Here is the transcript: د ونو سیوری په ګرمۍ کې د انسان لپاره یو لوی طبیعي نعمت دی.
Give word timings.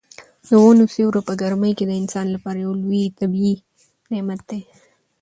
د 0.47 0.49
ونو 0.61 0.85
سیوری 0.93 1.21
په 1.27 1.33
ګرمۍ 1.41 1.71
کې 1.77 1.85
د 1.87 1.91
انسان 2.01 2.27
لپاره 2.35 2.57
یو 2.65 2.73
لوی 2.83 3.03
طبیعي 3.19 3.55
نعمت 4.11 4.41
دی. 4.49 4.61